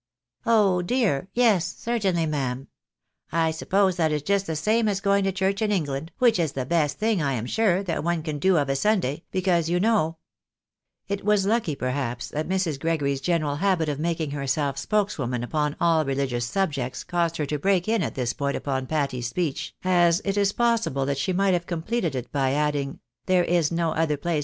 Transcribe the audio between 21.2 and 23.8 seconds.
might have completed it by adding —"there is